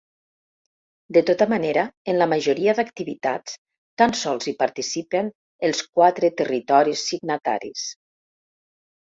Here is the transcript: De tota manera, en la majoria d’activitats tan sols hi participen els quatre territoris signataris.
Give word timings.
De 1.17 1.21
tota 1.25 1.47
manera, 1.51 1.83
en 2.13 2.17
la 2.21 2.27
majoria 2.31 2.75
d’activitats 2.79 3.59
tan 4.03 4.15
sols 4.23 4.49
hi 4.49 4.55
participen 4.63 5.31
els 5.69 5.85
quatre 6.01 6.33
territoris 6.43 7.07
signataris. 7.13 7.87